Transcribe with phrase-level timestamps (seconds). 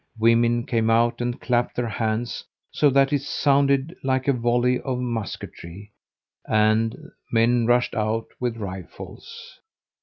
[0.17, 4.97] Women came out and clapped their hands so that it sounded like a volley of
[4.97, 5.91] musketry,
[6.47, 9.59] and the men rushed out with rifles.